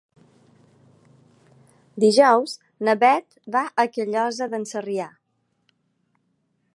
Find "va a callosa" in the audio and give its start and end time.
3.57-4.51